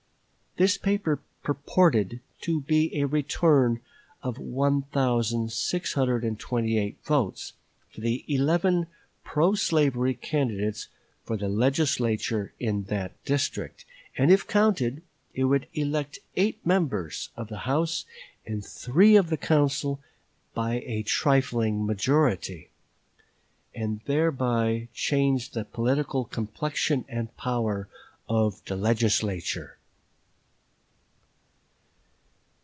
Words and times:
This 0.57 0.77
paper 0.77 1.21
purported 1.43 2.19
to 2.41 2.59
be 2.59 2.93
a 2.99 3.07
return 3.07 3.79
of 4.21 4.37
1628 4.37 6.97
votes 7.05 7.53
for 7.89 8.01
the 8.01 8.25
eleven 8.27 8.87
pro 9.23 9.55
slavery 9.55 10.13
candidates 10.13 10.89
for 11.23 11.37
the 11.37 11.47
Legislature 11.47 12.51
in 12.59 12.83
that 12.87 13.13
district, 13.23 13.85
and 14.17 14.29
if 14.29 14.45
counted 14.45 15.03
it 15.33 15.45
would 15.45 15.67
elect 15.73 16.19
eight 16.35 16.63
members 16.65 17.29
of 17.37 17.47
the 17.47 17.59
House 17.59 18.03
and 18.45 18.63
three 18.65 19.15
of 19.15 19.29
the 19.29 19.37
council 19.37 20.01
by 20.53 20.81
a 20.85 21.01
trifling 21.03 21.85
majority, 21.85 22.71
and 23.73 24.01
thereby 24.03 24.89
change 24.93 25.51
the 25.51 25.63
political 25.63 26.25
complexion 26.25 27.05
and 27.07 27.37
power 27.37 27.87
of 28.27 28.61
the 28.65 28.75
Legislature. 28.75 29.77